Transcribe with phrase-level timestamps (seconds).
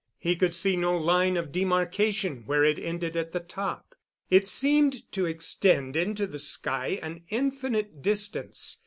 [0.17, 3.93] He could see no line of demarkation where it ended at the top.
[4.31, 8.79] It seemed to extend into the sky an infinite distance.